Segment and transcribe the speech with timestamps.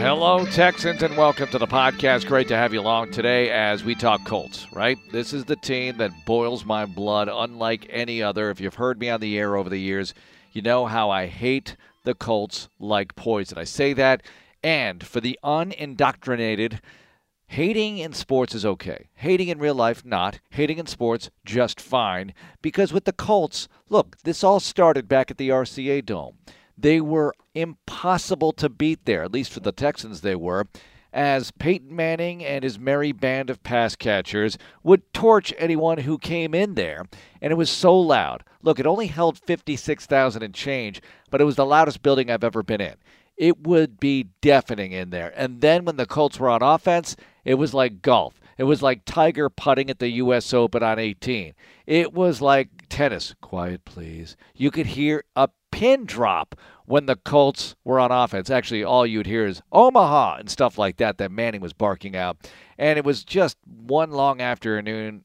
[0.00, 2.28] Hello, Texans, and welcome to the podcast.
[2.28, 4.96] Great to have you along today as we talk Colts, right?
[5.10, 8.48] This is the team that boils my blood unlike any other.
[8.48, 10.14] If you've heard me on the air over the years,
[10.52, 13.58] you know how I hate the Colts like poison.
[13.58, 14.22] I say that,
[14.62, 16.80] and for the unindoctrinated,
[17.48, 19.08] hating in sports is okay.
[19.16, 20.38] Hating in real life, not.
[20.50, 22.34] Hating in sports, just fine.
[22.62, 26.38] Because with the Colts, look, this all started back at the RCA Dome.
[26.80, 30.68] They were impossible to beat there, at least for the Texans, they were,
[31.12, 36.54] as Peyton Manning and his merry band of pass catchers would torch anyone who came
[36.54, 37.06] in there.
[37.40, 38.44] And it was so loud.
[38.62, 41.00] Look, it only held 56,000 and change,
[41.30, 42.94] but it was the loudest building I've ever been in.
[43.36, 45.32] It would be deafening in there.
[45.36, 48.40] And then when the Colts were on offense, it was like golf.
[48.58, 50.52] It was like Tiger putting at the U.S.
[50.52, 51.54] Open on 18.
[51.86, 53.34] It was like tennis.
[53.40, 54.36] Quiet, please.
[54.54, 56.56] You could hear a pin drop
[56.86, 58.50] when the Colts were on offense.
[58.50, 62.36] Actually, all you'd hear is Omaha and stuff like that that Manning was barking out.
[62.76, 65.24] And it was just one long afternoon,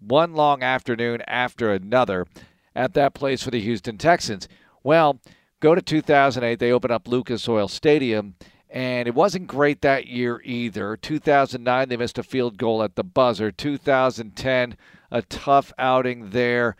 [0.00, 2.26] one long afternoon after another
[2.74, 4.48] at that place for the Houston Texans.
[4.82, 5.20] Well,
[5.60, 8.34] go to 2008, they opened up Lucas Oil Stadium.
[8.68, 10.96] And it wasn't great that year either.
[10.96, 13.52] 2009, they missed a field goal at the buzzer.
[13.52, 14.76] 2010,
[15.12, 16.74] a tough outing there.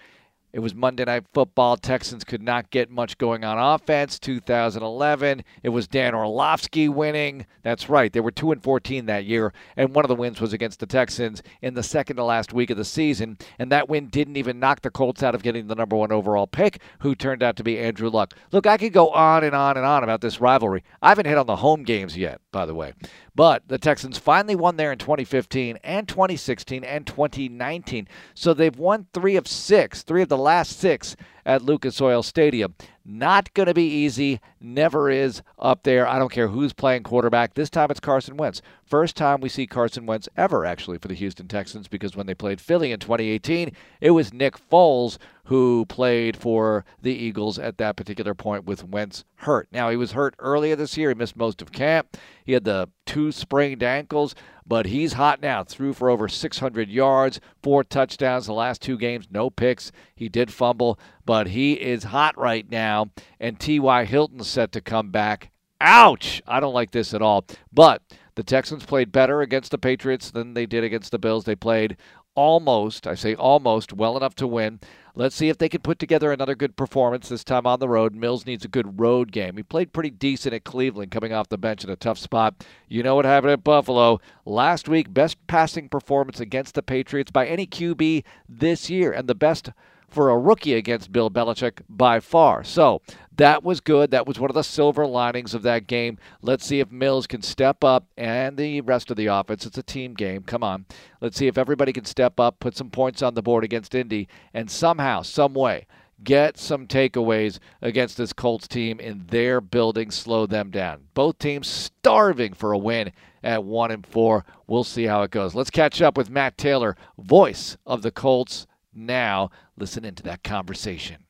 [0.51, 1.77] It was Monday Night Football.
[1.77, 4.19] Texans could not get much going on offense.
[4.19, 7.45] 2011, it was Dan Orlovsky winning.
[7.63, 8.11] That's right.
[8.11, 10.87] They were 2 and 14 that year, and one of the wins was against the
[10.87, 13.37] Texans in the second to last week of the season.
[13.59, 16.47] And that win didn't even knock the Colts out of getting the number one overall
[16.47, 18.33] pick, who turned out to be Andrew Luck.
[18.51, 20.83] Look, I could go on and on and on about this rivalry.
[21.03, 22.95] I haven't hit on the home games yet, by the way.
[23.39, 28.09] But the Texans finally won there in 2015 and 2016 and 2019.
[28.35, 31.15] So they've won three of six, three of the last six
[31.47, 32.75] at Lucas Oil Stadium.
[33.11, 34.39] Not going to be easy.
[34.61, 36.07] Never is up there.
[36.07, 37.55] I don't care who's playing quarterback.
[37.55, 38.61] This time it's Carson Wentz.
[38.85, 42.35] First time we see Carson Wentz ever, actually, for the Houston Texans because when they
[42.35, 43.73] played Philly in 2018,
[44.03, 49.25] it was Nick Foles who played for the Eagles at that particular point with Wentz
[49.37, 49.69] hurt.
[49.73, 51.09] Now, he was hurt earlier this year.
[51.09, 52.19] He missed most of camp.
[52.45, 54.35] He had the two sprained ankles,
[54.69, 55.65] but he's hot now.
[55.65, 59.91] Threw for over 600 yards, four touchdowns the last two games, no picks.
[60.15, 63.11] He did fumble, but he is hot right now.
[63.41, 64.05] And T.Y.
[64.05, 65.51] Hilton's set to come back.
[65.81, 66.43] Ouch!
[66.47, 67.47] I don't like this at all.
[67.73, 68.03] But
[68.35, 71.45] the Texans played better against the Patriots than they did against the Bills.
[71.45, 71.97] They played
[72.35, 74.81] almost, I say almost, well enough to win.
[75.19, 78.15] Let's see if they can put together another good performance this time on the road.
[78.15, 79.57] Mills needs a good road game.
[79.57, 82.65] He played pretty decent at Cleveland coming off the bench in a tough spot.
[82.87, 84.21] You know what happened at Buffalo.
[84.45, 89.35] Last week, best passing performance against the Patriots by any QB this year, and the
[89.35, 89.71] best
[90.09, 92.65] for a rookie against Bill Belichick by far.
[92.65, 93.03] So
[93.37, 94.11] that was good.
[94.11, 96.19] That was one of the silver linings of that game.
[96.43, 99.65] Let's see if Mills can step up and the rest of the offense.
[99.67, 100.43] It's a team game.
[100.43, 100.87] Come on.
[101.21, 104.29] Let's see if everybody can step up, put some points on the board against Indy,
[104.55, 105.87] and somehow, some way,
[106.25, 111.05] get some takeaways against this Colts team in their building, slow them down.
[111.15, 114.45] Both teams starving for a win at one and four.
[114.67, 115.55] We'll see how it goes.
[115.55, 118.67] Let's catch up with Matt Taylor, voice of the Colts
[118.99, 119.51] now.
[119.77, 121.25] Listen into that conversation.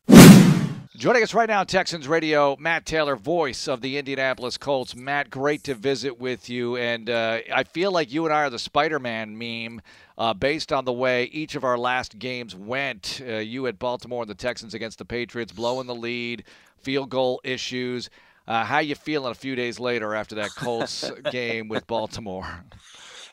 [0.99, 4.97] Joining us right now, Texans Radio, Matt Taylor, voice of the Indianapolis Colts.
[4.97, 6.77] Matt, great to visit with you.
[6.77, 9.81] And uh, I feel like you and I are the Spider Man meme
[10.17, 13.23] uh, based on the way each of our last games went.
[13.25, 16.43] Uh, you at Baltimore and the Texans against the Patriots, blowing the lead,
[16.79, 18.11] field goal issues.
[18.49, 22.65] Uh, how you feeling a few days later after that Colts game with Baltimore?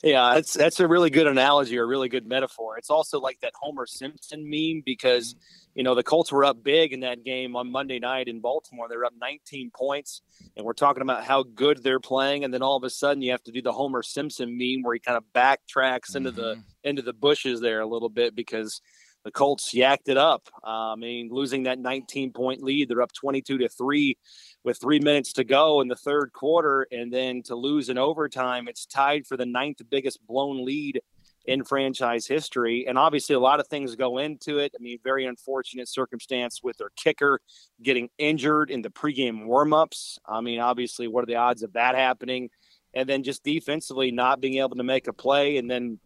[0.06, 2.78] Yeah, that's that's a really good analogy or a really good metaphor.
[2.78, 5.36] It's also like that Homer Simpson meme because
[5.74, 8.88] you know the Colts were up big in that game on Monday night in Baltimore.
[8.88, 10.22] They were up 19 points,
[10.56, 13.32] and we're talking about how good they're playing, and then all of a sudden you
[13.32, 16.18] have to do the Homer Simpson meme where he kind of backtracks mm-hmm.
[16.18, 16.62] into the mm-hmm.
[16.84, 18.82] into the bushes there a little bit because
[19.26, 20.48] the Colts yacked it up.
[20.64, 24.18] Uh, I mean, losing that 19 point lead, they're up 22 to three
[24.64, 28.68] with three minutes to go in the third quarter, and then to lose in overtime,
[28.68, 31.02] it's tied for the ninth biggest blown lead
[31.46, 32.86] in franchise history.
[32.88, 34.74] And obviously, a lot of things go into it.
[34.80, 37.40] I mean, very unfortunate circumstance with their kicker
[37.82, 40.20] getting injured in the pregame warmups.
[40.28, 42.52] I mean, obviously, what are the odds of that happening?
[42.94, 46.00] And then just defensively not being able to make a play, and then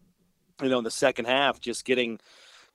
[0.62, 2.18] you know, in the second half, just getting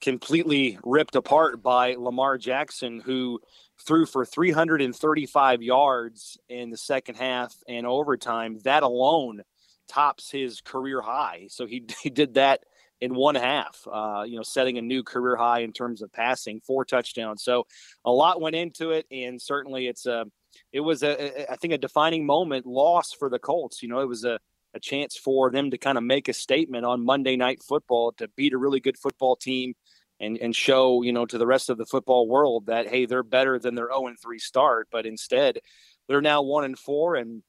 [0.02, 3.40] completely ripped apart by Lamar Jackson, who
[3.86, 8.60] threw for 335 yards in the second half and overtime.
[8.64, 9.42] That alone
[9.88, 11.48] tops his career high.
[11.50, 12.62] So he, he did that
[13.02, 16.62] in one half, uh, you know, setting a new career high in terms of passing,
[16.62, 17.44] four touchdowns.
[17.44, 17.68] So
[18.06, 20.26] a lot went into it, and certainly it's a
[20.72, 23.84] it was a, I think, a defining moment loss for the Colts.
[23.84, 24.40] You know, it was a,
[24.74, 28.30] a chance for them to kind of make a statement on Monday Night Football to
[28.38, 29.74] beat a really good football team
[30.20, 33.24] and and show you know to the rest of the football world that hey they're
[33.24, 35.60] better than their 0 and 3 start but instead
[36.08, 37.44] they're now 1 and 4 and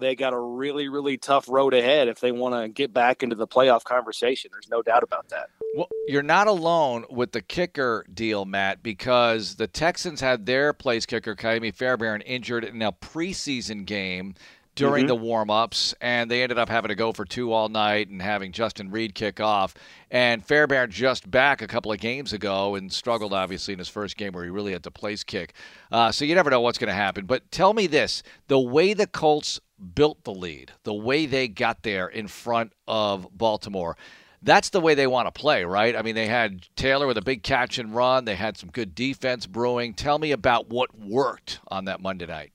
[0.00, 3.36] they got a really really tough road ahead if they want to get back into
[3.36, 4.50] the playoff conversation.
[4.52, 5.48] There's no doubt about that.
[5.74, 11.06] Well you're not alone with the kicker deal matt because the texans had their place
[11.06, 14.34] kicker Ka'imi fairbairn injured in a preseason game
[14.76, 15.08] during mm-hmm.
[15.08, 18.52] the warm-ups, and they ended up having to go for two all night and having
[18.52, 19.74] Justin Reid kick off.
[20.10, 24.16] And Fairbairn just back a couple of games ago and struggled obviously in his first
[24.16, 25.54] game where he really had to place kick.
[25.90, 27.26] Uh, so you never know what's going to happen.
[27.26, 29.60] But tell me this: the way the Colts
[29.94, 33.96] built the lead, the way they got there in front of Baltimore.
[34.42, 35.96] That's the way they want to play, right?
[35.96, 38.26] I mean, they had Taylor with a big catch and run.
[38.26, 39.94] They had some good defense brewing.
[39.94, 42.52] Tell me about what worked on that Monday night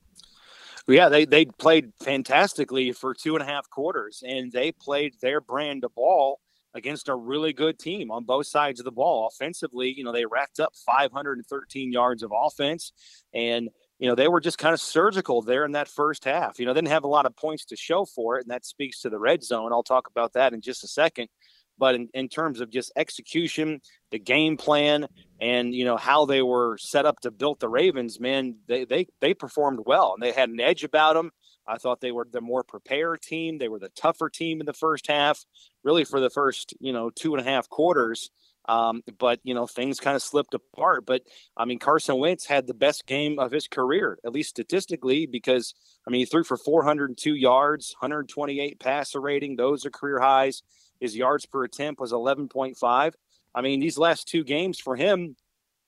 [0.87, 5.41] yeah, they they played fantastically for two and a half quarters, and they played their
[5.41, 6.39] brand of ball
[6.73, 9.27] against a really good team on both sides of the ball.
[9.27, 12.93] Offensively, you know, they racked up 513 yards of offense,
[13.33, 13.69] and
[13.99, 16.59] you know they were just kind of surgical there in that first half.
[16.59, 18.65] You know, they didn't have a lot of points to show for it, and that
[18.65, 19.71] speaks to the red zone.
[19.71, 21.27] I'll talk about that in just a second.
[21.81, 23.81] But in, in terms of just execution,
[24.11, 25.07] the game plan,
[25.41, 29.07] and you know how they were set up to build the Ravens, man, they they
[29.19, 31.31] they performed well and they had an edge about them.
[31.67, 33.57] I thought they were the more prepared team.
[33.57, 35.43] They were the tougher team in the first half,
[35.83, 38.29] really for the first you know two and a half quarters.
[38.69, 41.07] Um, but you know things kind of slipped apart.
[41.07, 41.23] But
[41.57, 45.73] I mean Carson Wentz had the best game of his career, at least statistically, because
[46.07, 49.55] I mean he threw for 402 yards, 128 passer rating.
[49.55, 50.61] Those are career highs.
[51.01, 53.13] His yards per attempt was 11.5.
[53.53, 55.35] I mean, these last two games for him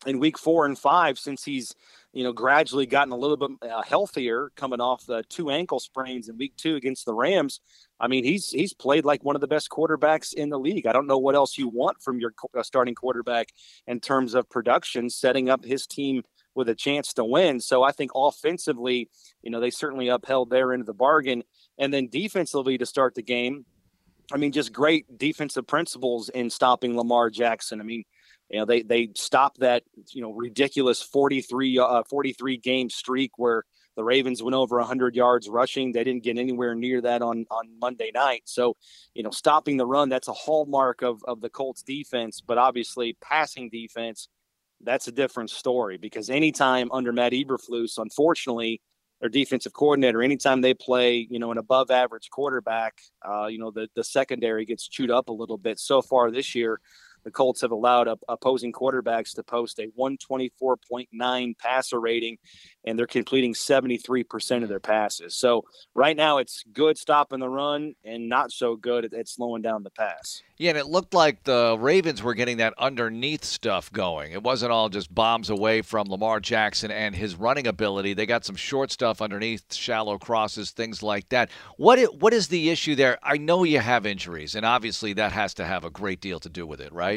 [0.05, 1.73] in week four and five, since he's
[2.11, 6.27] you know gradually gotten a little bit uh, healthier, coming off the two ankle sprains
[6.27, 7.61] in week two against the Rams.
[7.99, 10.87] I mean, he's he's played like one of the best quarterbacks in the league.
[10.87, 13.47] I don't know what else you want from your uh, starting quarterback
[13.87, 16.23] in terms of production, setting up his team
[16.55, 17.59] with a chance to win.
[17.59, 19.09] So I think offensively,
[19.41, 21.43] you know, they certainly upheld their end of the bargain.
[21.77, 23.65] And then defensively to start the game,
[24.31, 27.81] I mean, just great defensive principles in stopping Lamar Jackson.
[27.81, 28.03] I mean,
[28.49, 33.63] you know, they they stopped that you know ridiculous 43 uh, 43 game streak where
[33.95, 35.91] the Ravens went over 100 yards rushing.
[35.91, 38.43] They didn't get anywhere near that on on Monday night.
[38.45, 38.75] So,
[39.13, 43.17] you know, stopping the run that's a hallmark of of the Colts defense, but obviously
[43.21, 44.29] passing defense
[44.85, 48.81] that's a different story because anytime under Matt Eberflus, unfortunately,
[49.23, 53.71] their defensive coordinator, anytime they play, you know, an above average quarterback, uh, you know,
[53.71, 55.79] the, the secondary gets chewed up a little bit.
[55.79, 56.81] So far this year,
[57.23, 62.37] the Colts have allowed opposing quarterbacks to post a 124.9 passer rating,
[62.85, 65.35] and they're completing 73% of their passes.
[65.35, 69.61] So right now, it's good stopping the run and not so good at, at slowing
[69.61, 70.41] down the pass.
[70.57, 74.31] Yeah, and it looked like the Ravens were getting that underneath stuff going.
[74.31, 78.13] It wasn't all just bombs away from Lamar Jackson and his running ability.
[78.13, 81.49] They got some short stuff underneath, shallow crosses, things like that.
[81.77, 83.17] What is, what is the issue there?
[83.23, 86.49] I know you have injuries, and obviously that has to have a great deal to
[86.49, 87.12] do with it, right?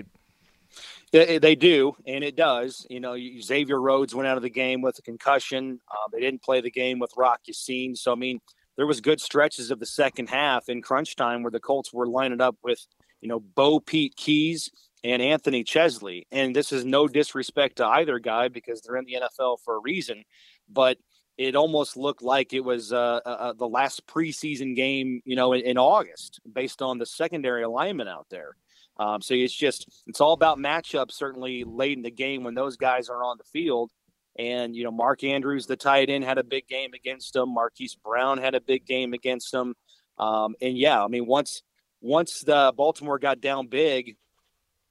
[1.12, 2.86] They do, and it does.
[2.90, 5.80] You know, Xavier Rhodes went out of the game with a concussion.
[5.90, 7.94] Uh, they didn't play the game with Rock Ya-Sin.
[7.94, 8.40] So, I mean,
[8.76, 12.06] there was good stretches of the second half in crunch time where the Colts were
[12.06, 12.84] lining up with,
[13.20, 14.70] you know, BoPete Keyes
[15.04, 16.26] and Anthony Chesley.
[16.32, 19.80] And this is no disrespect to either guy because they're in the NFL for a
[19.80, 20.24] reason.
[20.68, 20.98] But
[21.38, 25.52] it almost looked like it was uh, uh, uh, the last preseason game, you know,
[25.52, 28.56] in, in August based on the secondary alignment out there.
[28.98, 31.12] Um, so it's just it's all about matchups.
[31.12, 33.90] Certainly late in the game when those guys are on the field,
[34.38, 37.52] and you know Mark Andrews, the tight end, had a big game against them.
[37.52, 39.74] Marquise Brown had a big game against them.
[40.18, 41.62] Um, and yeah, I mean once
[42.00, 44.16] once the Baltimore got down big,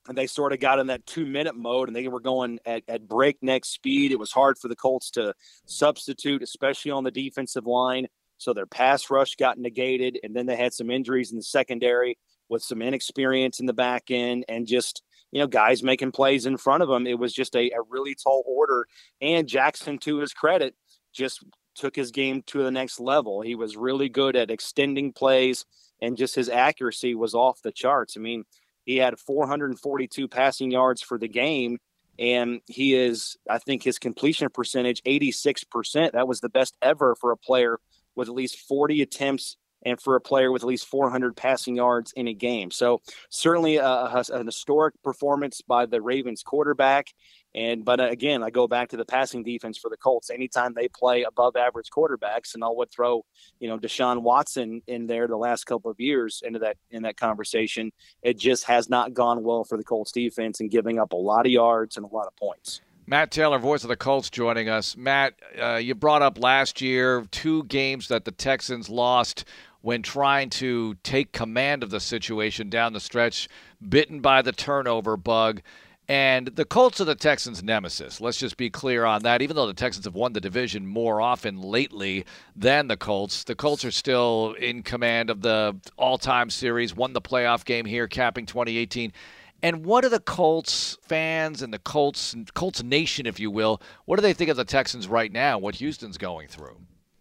[0.07, 2.83] and they sort of got in that two minute mode, and they were going at,
[2.87, 4.11] at breakneck speed.
[4.11, 5.33] It was hard for the Colts to
[5.65, 8.07] substitute, especially on the defensive line.
[8.37, 12.17] So their pass rush got negated, and then they had some injuries in the secondary
[12.49, 16.57] with some inexperience in the back end and just you know guys making plays in
[16.57, 18.87] front of them it was just a, a really tall order.
[19.21, 20.75] And jackson to his credit
[21.13, 21.43] just
[21.75, 23.41] took his game to the next level.
[23.41, 25.65] He was really good at extending plays
[26.01, 28.15] and just his accuracy was off the charts.
[28.17, 28.45] I mean
[28.85, 31.79] he had 442 passing yards for the game
[32.17, 37.31] and he is i think his completion percentage 86% that was the best ever for
[37.31, 37.79] a player
[38.15, 42.11] with at least 40 attempts and for a player with at least 400 passing yards
[42.13, 42.71] in a game.
[42.71, 47.13] So certainly a, a, an historic performance by the Ravens quarterback.
[47.53, 50.29] And but uh, again, I go back to the passing defense for the Colts.
[50.29, 53.23] Anytime they play above average quarterbacks, and I would throw,
[53.59, 57.15] you know, Deshaun Watson in there the last couple of years into that in that
[57.15, 57.93] conversation.
[58.21, 61.45] It just has not gone well for the Colts defense and giving up a lot
[61.45, 62.81] of yards and a lot of points.
[63.07, 64.97] Matt Taylor, voice of the Colts, joining us.
[64.97, 69.45] Matt, uh, you brought up last year two games that the Texans lost
[69.85, 73.47] when trying to take command of the situation down the stretch,
[73.87, 75.61] bitten by the turnover bug.
[76.07, 78.19] And the Colts are the Texans' nemesis.
[78.19, 79.43] Let's just be clear on that.
[79.43, 82.25] Even though the Texans have won the division more often lately
[82.55, 87.13] than the Colts, the Colts are still in command of the all time series, won
[87.13, 89.13] the playoff game here, capping 2018.
[89.61, 94.15] And what do the Colts fans and the Colts, Colts Nation, if you will, what
[94.15, 96.77] do they think of the Texans right now, what Houston's going through?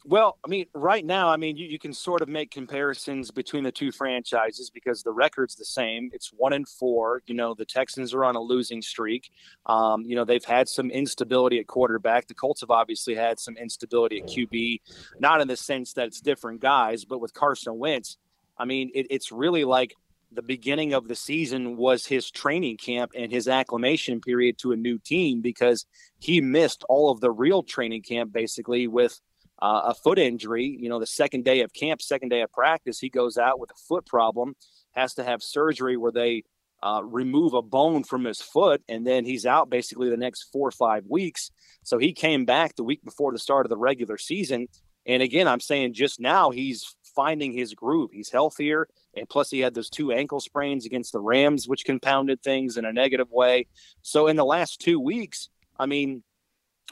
[0.06, 3.64] Well, I mean, right now, I mean, you, you, can sort of make comparisons between
[3.64, 6.11] the two franchises because the record's the same.
[6.12, 7.23] It's one and four.
[7.26, 9.30] You know, the Texans are on a losing streak.
[9.64, 12.26] Um, you know, they've had some instability at quarterback.
[12.26, 14.82] The Colts have obviously had some instability at QB,
[15.20, 18.18] not in the sense that it's different guys, but with Carson Wentz,
[18.58, 19.94] I mean, it, it's really like
[20.30, 24.76] the beginning of the season was his training camp and his acclimation period to a
[24.76, 25.87] new team because
[26.18, 29.18] he missed all of the real training camp basically with–
[29.64, 30.76] uh, a foot injury.
[30.78, 33.71] You know, the second day of camp, second day of practice, he goes out with
[33.71, 34.56] a foot problem,
[34.92, 36.42] has to have surgery where they
[36.83, 40.68] uh, remove a bone from his foot, and then he's out basically the next four
[40.68, 41.50] or five weeks.
[41.83, 44.68] So he came back the week before the start of the regular season.
[45.06, 48.11] And again, I'm saying just now he's finding his groove.
[48.12, 48.87] He's healthier.
[49.16, 52.85] And plus, he had those two ankle sprains against the Rams, which compounded things in
[52.85, 53.66] a negative way.
[54.02, 56.23] So, in the last two weeks, I mean,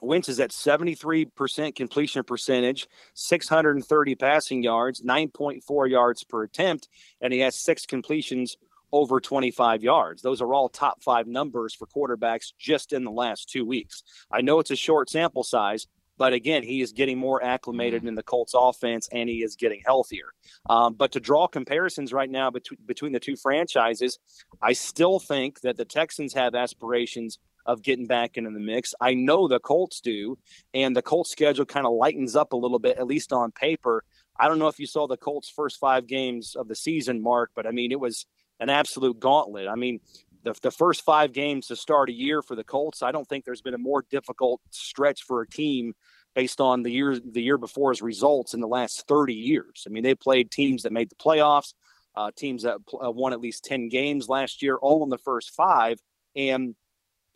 [0.01, 6.89] Wentz is at 73% completion percentage, 630 passing yards, 9.4 yards per attempt,
[7.21, 8.57] and he has six completions
[8.93, 10.23] over 25 yards.
[10.23, 14.03] Those are all top five numbers for quarterbacks just in the last two weeks.
[14.31, 15.87] I know it's a short sample size,
[16.19, 18.09] but again, he is getting more acclimated mm.
[18.09, 20.27] in the Colts offense and he is getting healthier.
[20.69, 24.19] Um, but to draw comparisons right now between, between the two franchises,
[24.61, 28.95] I still think that the Texans have aspirations of getting back into the mix.
[29.01, 30.39] I know the Colts do,
[30.75, 34.05] and the Colts schedule kind of lightens up a little bit, at least on paper.
[34.39, 37.51] I don't know if you saw the Colts' first five games of the season, Mark,
[37.55, 38.27] but I mean, it was
[38.61, 39.69] an absolute gauntlet.
[39.69, 40.01] I mean,
[40.43, 43.45] the, the first five games to start a year for the Colts, I don't think
[43.45, 45.95] there's been a more difficult stretch for a team
[46.35, 49.85] based on the year the year before's results in the last 30 years.
[49.87, 51.75] I mean, they played teams that made the playoffs,
[52.17, 55.55] uh, teams that uh, won at least 10 games last year, all in the first
[55.55, 55.99] five.
[56.35, 56.75] And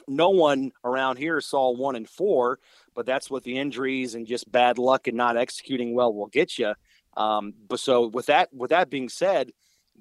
[0.08, 2.58] no one around here saw one and four,
[2.94, 6.58] but that's what the injuries and just bad luck and not executing well will get
[6.58, 6.74] you.
[7.16, 9.52] Um, but so with that, with that being said,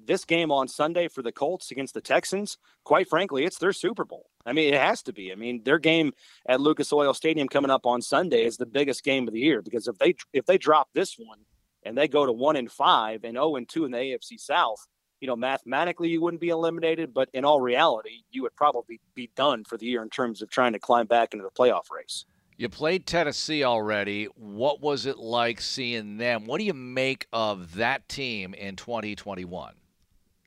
[0.04, 4.04] this game on Sunday for the Colts against the Texans, quite frankly, it's their Super
[4.04, 4.26] Bowl.
[4.44, 5.32] I mean, it has to be.
[5.32, 6.12] I mean, their game
[6.46, 9.62] at Lucas Oil Stadium coming up on Sunday is the biggest game of the year
[9.62, 11.40] because if they if they drop this one
[11.82, 14.38] and they go to one and five and zero oh and two in the AFC
[14.38, 14.86] South,
[15.20, 19.30] you know, mathematically you wouldn't be eliminated, but in all reality, you would probably be
[19.36, 22.24] done for the year in terms of trying to climb back into the playoff race.
[22.58, 24.24] You played Tennessee already.
[24.34, 26.46] What was it like seeing them?
[26.46, 29.74] What do you make of that team in 2021?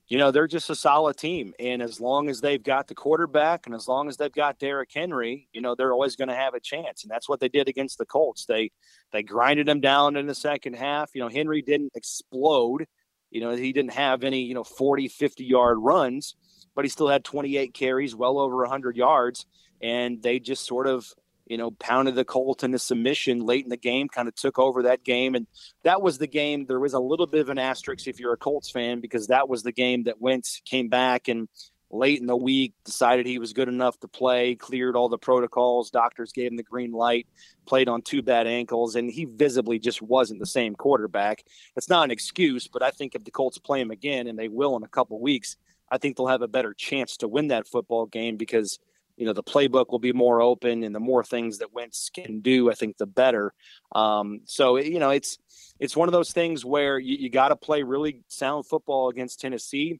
[0.07, 1.53] You know, they're just a solid team.
[1.59, 4.89] And as long as they've got the quarterback and as long as they've got Derrick
[4.91, 7.03] Henry, you know, they're always going to have a chance.
[7.03, 8.45] And that's what they did against the Colts.
[8.45, 8.71] They
[9.11, 11.11] they grinded them down in the second half.
[11.13, 12.87] You know, Henry didn't explode
[13.31, 16.35] you know, he didn't have any, you know, 40, 50 yard runs,
[16.75, 19.45] but he still had 28 carries, well over 100 yards.
[19.81, 21.07] And they just sort of,
[21.45, 24.83] you know, pounded the Colt into submission late in the game, kind of took over
[24.83, 25.35] that game.
[25.35, 25.47] And
[25.83, 26.65] that was the game.
[26.65, 29.49] There was a little bit of an asterisk if you're a Colts fan, because that
[29.49, 31.47] was the game that Wentz came back and
[31.91, 35.89] late in the week, decided he was good enough to play, cleared all the protocols.
[35.89, 37.27] Doctors gave him the green light,
[37.65, 41.43] played on two bad ankles, and he visibly just wasn't the same quarterback.
[41.75, 44.47] It's not an excuse, but I think if the Colts play him again, and they
[44.47, 45.57] will in a couple weeks,
[45.91, 48.79] I think they'll have a better chance to win that football game because
[49.17, 52.39] you know the playbook will be more open and the more things that Wentz can
[52.39, 53.53] do, I think the better.
[53.93, 55.37] Um, so you know it's
[55.79, 59.41] it's one of those things where you, you got to play really sound football against
[59.41, 59.99] Tennessee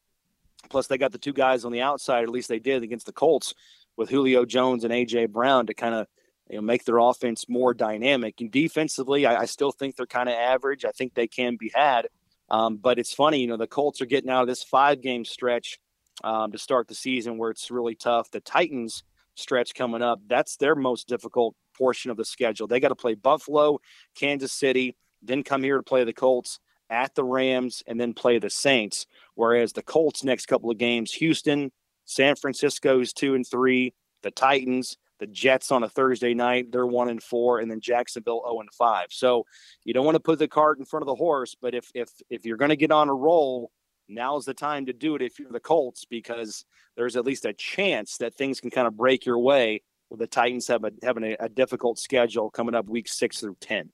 [0.70, 3.13] Plus, they got the two guys on the outside, at least they did against the
[3.13, 3.54] Colts,
[3.96, 6.08] with Julio Jones and AJ Brown to kind of
[6.50, 8.42] you know make their offense more dynamic.
[8.42, 10.86] And defensively, I, I still think they're kind of average.
[10.86, 12.08] I think they can be had.
[12.50, 15.24] Um, but it's funny, you know, the Colts are getting out of this five game
[15.24, 15.80] stretch
[16.24, 18.32] um, to start the season where it's really tough.
[18.32, 19.04] The Titans
[19.36, 22.68] stretch coming up, that's their most difficult portion of the schedule.
[22.68, 23.80] They got to play Buffalo,
[24.16, 28.39] Kansas City, then come here to play the Colts at the Rams, and then play
[28.39, 29.05] the Saints.
[29.36, 31.72] Whereas the Colts next couple of games, Houston,
[32.05, 33.93] San Francisco's two and three,
[34.24, 38.41] the Titans, the Jets on a Thursday night, they're one and four, and then Jacksonville
[38.46, 39.08] 0 and five.
[39.10, 39.46] So
[39.84, 42.10] you don't want to put the cart in front of the horse, but if if
[42.29, 43.72] if you're going to get on a roll,
[44.08, 46.65] now's the time to do it if you're the Colts because
[46.96, 50.27] there's at least a chance that things can kind of break your way with the
[50.27, 53.91] Titans have a, having a, a difficult schedule coming up week six through ten.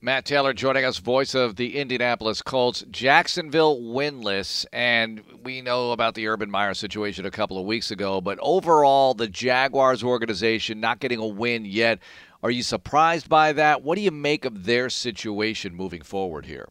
[0.00, 2.84] Matt Taylor joining us, voice of the Indianapolis Colts.
[2.88, 8.20] Jacksonville winless, and we know about the Urban Meyer situation a couple of weeks ago,
[8.20, 11.98] but overall, the Jaguars organization not getting a win yet.
[12.44, 13.82] Are you surprised by that?
[13.82, 16.68] What do you make of their situation moving forward here?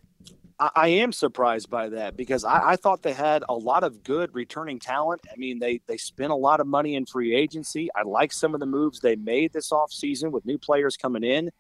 [0.58, 4.34] I, am surprised by that because I, I, thought they had a lot of good
[4.34, 5.22] returning talent.
[5.32, 7.90] I mean, they they spent a lot of money in free agency.
[7.96, 11.52] I like some of the moves they made this offseason with new players coming in.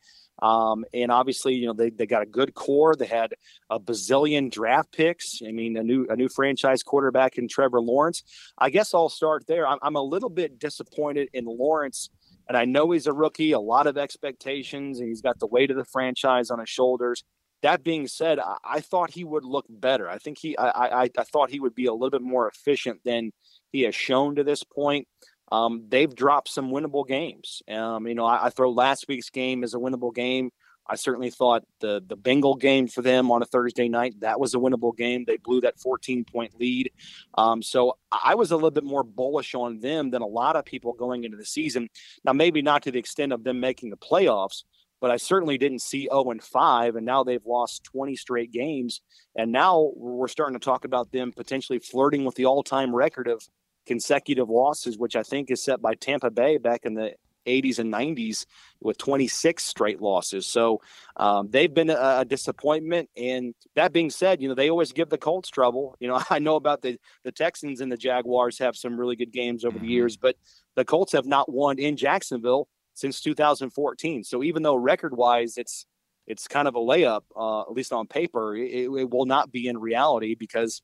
[0.42, 2.96] Um, and obviously, you know, they, they got a good core.
[2.96, 3.34] They had
[3.70, 5.42] a bazillion draft picks.
[5.46, 8.24] I mean, a new a new franchise quarterback in Trevor Lawrence.
[8.58, 9.68] I guess I'll start there.
[9.68, 12.10] I'm, I'm a little bit disappointed in Lawrence.
[12.48, 15.70] And I know he's a rookie, a lot of expectations, and he's got the weight
[15.70, 17.24] of the franchise on his shoulders.
[17.62, 20.10] That being said, I, I thought he would look better.
[20.10, 23.02] I think he, I, I, I thought he would be a little bit more efficient
[23.04, 23.32] than
[23.72, 25.08] he has shown to this point
[25.52, 27.62] um, they've dropped some winnable games.
[27.70, 30.52] Um, you know, I, I, throw last week's game as a winnable game.
[30.90, 34.54] I certainly thought the the Bengal game for them on a Thursday night that was
[34.54, 35.26] a winnable game.
[35.26, 36.92] They blew that 14 point lead.
[37.38, 40.66] Um, so I was a little bit more bullish on them than a lot of
[40.66, 41.90] people going into the season.
[42.24, 44.64] Now, maybe not to the extent of them making the playoffs,
[45.00, 49.02] but I certainly didn't see 0 and 5, and now they've lost 20 straight games.
[49.36, 53.28] And now we're starting to talk about them potentially flirting with the all time record
[53.28, 53.42] of
[53.88, 57.14] consecutive losses, which I think is set by Tampa Bay back in the
[57.48, 58.46] 80s and 90s
[58.82, 60.46] with 26 straight losses.
[60.46, 60.82] So
[61.16, 63.10] um, they've been a, a, disappointment.
[63.18, 65.96] And that being said, you know, they always give the Colts trouble.
[66.00, 69.32] You know, I know about the, the Texans and the Jaguars have some really good
[69.32, 69.92] games over the mm-hmm.
[69.92, 70.36] years, but
[70.76, 74.24] the Colts have not won in Jacksonville since 2014.
[74.24, 75.86] So even though record wise, it's,
[76.28, 79.68] it's kind of a layup, uh, at least on paper, it, it will not be
[79.68, 80.82] in reality because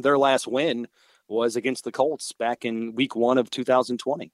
[0.00, 0.88] their last win
[1.28, 4.32] was against the Colts back in week one of 2020.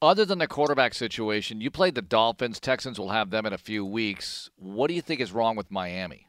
[0.00, 2.60] Other than the quarterback situation, you played the Dolphins.
[2.60, 4.48] Texans will have them in a few weeks.
[4.56, 6.28] What do you think is wrong with Miami?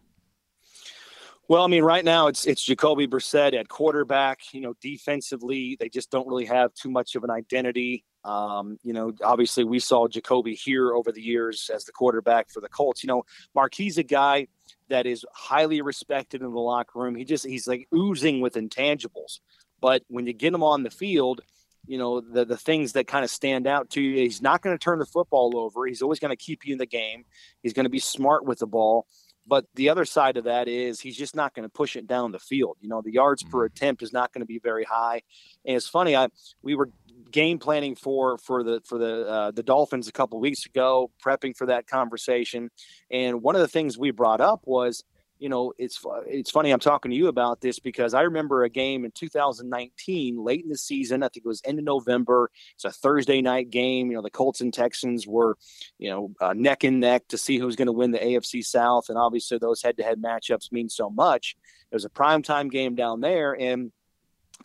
[1.47, 4.39] Well, I mean, right now it's it's Jacoby Brissett at quarterback.
[4.53, 8.05] You know, defensively, they just don't really have too much of an identity.
[8.23, 12.61] Um, you know, obviously, we saw Jacoby here over the years as the quarterback for
[12.61, 13.03] the Colts.
[13.03, 13.23] You know,
[13.55, 14.47] Marquis a guy
[14.89, 17.15] that is highly respected in the locker room.
[17.15, 19.39] He just he's like oozing with intangibles.
[19.81, 21.41] But when you get him on the field,
[21.87, 24.17] you know the the things that kind of stand out to you.
[24.17, 25.85] He's not going to turn the football over.
[25.85, 27.25] He's always going to keep you in the game.
[27.63, 29.07] He's going to be smart with the ball.
[29.47, 32.31] But the other side of that is he's just not going to push it down
[32.31, 32.77] the field.
[32.81, 33.65] You know, the yards per mm-hmm.
[33.65, 35.23] attempt is not going to be very high.
[35.65, 36.27] And it's funny, I
[36.61, 36.91] we were
[37.31, 41.57] game planning for for the for the uh, the Dolphins a couple weeks ago, prepping
[41.57, 42.69] for that conversation.
[43.09, 45.03] And one of the things we brought up was
[45.39, 48.69] you know, it's it's funny I'm talking to you about this because I remember a
[48.69, 51.23] game in 2019, late in the season.
[51.23, 52.51] I think it was end of November.
[52.75, 54.11] It's a Thursday night game.
[54.11, 55.57] You know, the Colts and Texans were,
[55.97, 59.09] you know, uh, neck and neck to see who's going to win the AFC South,
[59.09, 61.55] and obviously those head-to-head matchups mean so much.
[61.91, 63.91] It was a primetime game down there, and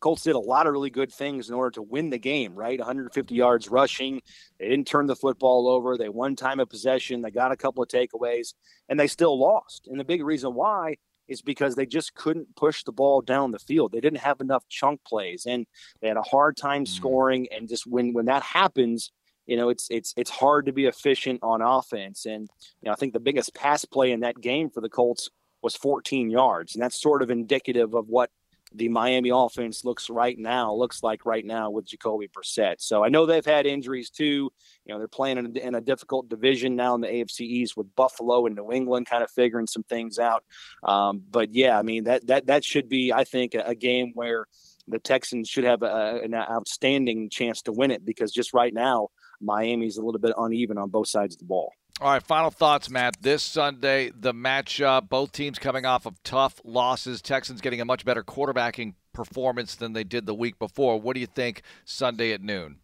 [0.00, 2.78] Colts did a lot of really good things in order to win the game, right?
[2.78, 4.20] 150 yards rushing.
[4.58, 5.96] They didn't turn the football over.
[5.96, 7.22] They won time of possession.
[7.22, 8.54] They got a couple of takeaways,
[8.88, 9.88] and they still lost.
[9.90, 10.96] And the big reason why
[11.28, 13.92] is because they just couldn't push the ball down the field.
[13.92, 15.66] They didn't have enough chunk plays, and
[16.00, 16.88] they had a hard time mm.
[16.88, 17.48] scoring.
[17.50, 19.10] And just when when that happens,
[19.46, 22.26] you know, it's it's it's hard to be efficient on offense.
[22.26, 22.48] And
[22.82, 25.30] you know, I think the biggest pass play in that game for the Colts
[25.62, 28.30] was 14 yards, and that's sort of indicative of what
[28.74, 32.76] the Miami offense looks right now, looks like right now with Jacoby Brissett.
[32.78, 34.50] So I know they've had injuries too.
[34.84, 37.76] You know, they're playing in a, in a, difficult division now in the AFC East
[37.76, 40.44] with Buffalo and New England kind of figuring some things out.
[40.82, 44.12] Um, but yeah, I mean, that, that, that should be, I think, a, a game
[44.14, 44.46] where
[44.88, 49.08] the Texans should have a, an outstanding chance to win it because just right now,
[49.40, 51.72] Miami's a little bit uneven on both sides of the ball.
[52.00, 53.22] All right, final thoughts, Matt.
[53.22, 57.22] This Sunday, the matchup, both teams coming off of tough losses.
[57.22, 61.00] Texans getting a much better quarterbacking performance than they did the week before.
[61.00, 62.78] What do you think Sunday at noon?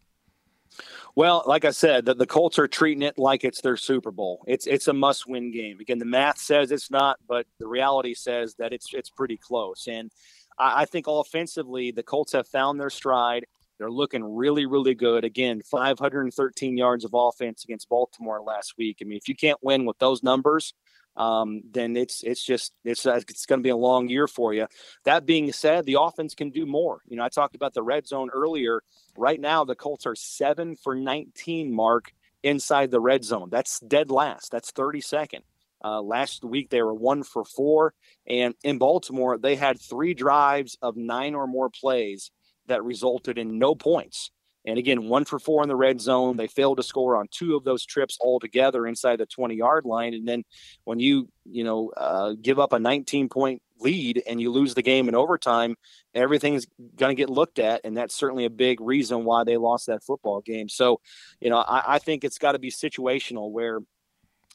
[1.17, 4.45] Well, like I said, the, the Colts are treating it like it's their Super Bowl.
[4.47, 5.81] It's it's a must win game.
[5.81, 9.89] Again, the math says it's not, but the reality says that it's it's pretty close.
[9.89, 10.13] And
[10.57, 13.47] I, I think offensively, the Colts have found their stride.
[13.81, 15.25] They're looking really, really good.
[15.25, 18.99] Again, 513 yards of offense against Baltimore last week.
[19.01, 20.75] I mean, if you can't win with those numbers,
[21.17, 24.67] um, then it's it's just it's it's going to be a long year for you.
[25.05, 27.01] That being said, the offense can do more.
[27.09, 28.83] You know, I talked about the red zone earlier.
[29.17, 32.13] Right now, the Colts are seven for 19 mark
[32.43, 33.49] inside the red zone.
[33.51, 34.53] That's dead last.
[34.53, 35.41] That's 32nd.
[35.83, 37.95] Uh, last week they were one for four,
[38.27, 42.31] and in Baltimore they had three drives of nine or more plays
[42.71, 44.31] that resulted in no points.
[44.67, 46.37] And again, one for four in the red zone.
[46.37, 50.13] They failed to score on two of those trips altogether inside the 20 yard line.
[50.13, 50.45] And then
[50.85, 54.83] when you, you know, uh, give up a 19 point lead and you lose the
[54.83, 55.77] game in overtime,
[56.15, 57.81] everything's going to get looked at.
[57.85, 60.69] And that's certainly a big reason why they lost that football game.
[60.69, 61.01] So,
[61.41, 63.81] you know, I, I think it's got to be situational where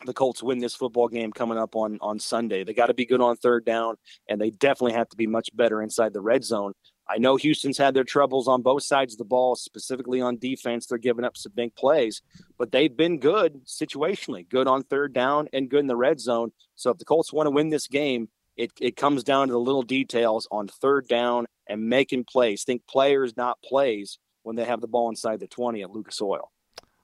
[0.05, 2.63] the Colts win this football game coming up on on Sunday.
[2.63, 3.95] They got to be good on third down,
[4.27, 6.73] and they definitely have to be much better inside the red zone.
[7.07, 10.87] I know Houston's had their troubles on both sides of the ball, specifically on defense.
[10.87, 12.21] They're giving up some big plays,
[12.57, 16.51] but they've been good situationally, good on third down and good in the red zone.
[16.75, 19.59] So if the Colts want to win this game, it, it comes down to the
[19.59, 22.63] little details on third down and making plays.
[22.63, 26.51] Think players, not plays, when they have the ball inside the 20 at Lucas Oil.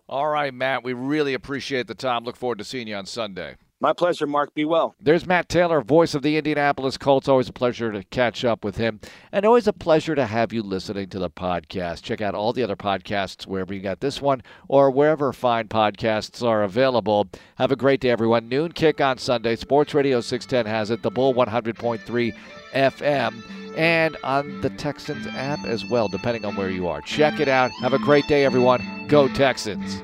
[0.08, 0.84] All right, Matt.
[0.84, 2.24] We really appreciate the time.
[2.24, 3.56] Look forward to seeing you on Sunday.
[3.82, 4.54] My pleasure, Mark.
[4.54, 4.94] Be well.
[5.02, 7.28] There's Matt Taylor, voice of the Indianapolis Colts.
[7.28, 9.00] Always a pleasure to catch up with him,
[9.32, 12.04] and always a pleasure to have you listening to the podcast.
[12.04, 16.48] Check out all the other podcasts wherever you got this one or wherever fine podcasts
[16.48, 17.28] are available.
[17.56, 18.48] Have a great day, everyone.
[18.48, 19.56] Noon kick on Sunday.
[19.56, 21.02] Sports Radio 610 has it.
[21.02, 22.36] The Bull 100.3
[22.74, 23.44] FM
[23.76, 27.02] and on the Texans app as well, depending on where you are.
[27.02, 27.72] Check it out.
[27.82, 29.08] Have a great day, everyone.
[29.08, 30.04] Go Texans.